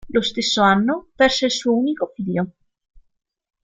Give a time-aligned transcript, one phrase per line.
[0.09, 2.51] Lo stesso anno perse il suo unico figlio.